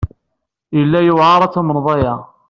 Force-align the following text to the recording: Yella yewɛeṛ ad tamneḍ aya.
Yella 0.77 0.99
yewɛeṛ 1.03 1.41
ad 1.41 1.51
tamneḍ 1.53 1.87
aya. 1.95 2.15